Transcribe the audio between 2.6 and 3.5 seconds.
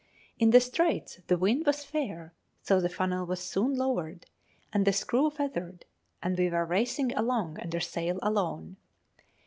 so the funnel was